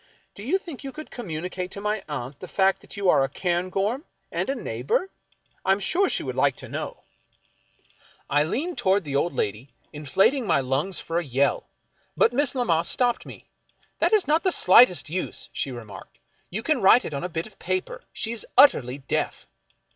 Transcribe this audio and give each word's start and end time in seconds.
"Do 0.33 0.41
you 0.41 0.57
think 0.57 0.83
you 0.83 0.91
could 0.91 1.11
com 1.11 1.27
municate 1.27 1.69
to 1.73 1.79
my 1.79 2.01
aunt 2.09 2.39
the 2.39 2.47
fact 2.47 2.81
that 2.81 2.97
you 2.97 3.07
are 3.07 3.23
a 3.23 3.29
Cairngorm 3.29 4.03
and 4.31 4.49
a 4.49 4.55
neighbor? 4.55 5.11
I 5.63 5.73
am 5.73 5.79
sure 5.79 6.09
she 6.09 6.23
would 6.23 6.35
like 6.35 6.55
to 6.55 6.67
know, 6.67 7.03
34 7.03 7.03
>> 7.03 7.03
F. 7.03 7.03
Marion 7.03 7.49
Cratvford 8.35 8.37
I 8.39 8.43
leaned 8.43 8.77
toward 8.79 9.03
the 9.03 9.15
old 9.15 9.33
lady, 9.35 9.69
inflating 9.93 10.47
my 10.47 10.59
lungs 10.59 10.99
for 10.99 11.19
a 11.19 11.23
yell. 11.23 11.67
But 12.17 12.33
Miss 12.33 12.55
Lammas 12.55 12.87
stopped 12.89 13.27
me." 13.27 13.45
That 13.99 14.11
is 14.11 14.27
not 14.27 14.37
of 14.37 14.43
the 14.45 14.51
slightest 14.51 15.11
use," 15.11 15.49
she 15.53 15.69
remarked." 15.69 16.17
You 16.49 16.63
can 16.63 16.81
write 16.81 17.05
it 17.05 17.13
on 17.13 17.23
a 17.23 17.29
bit 17.29 17.45
of 17.45 17.59
paper. 17.59 18.03
She 18.11 18.31
is 18.31 18.47
utterly 18.57 18.97
deaf." 18.97 19.45